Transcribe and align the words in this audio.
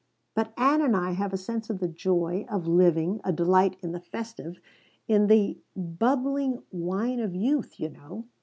But 0.33 0.51
Ann 0.57 0.81
and 0.81 0.97
I 0.97 1.11
have 1.11 1.31
a 1.31 1.37
sense 1.37 1.69
of 1.69 1.77
the 1.77 1.87
joy 1.87 2.47
of 2.49 2.65
living, 2.65 3.21
a 3.23 3.31
delight 3.31 3.77
in 3.81 3.91
the 3.91 3.99
festive, 3.99 4.59
in 5.07 5.27
the 5.27 5.59
the 5.75 5.79
bubbling 5.79 6.63
wine 6.71 7.19
of 7.19 7.35
youth, 7.35 7.79
you 7.79 7.89
know. 7.89 8.25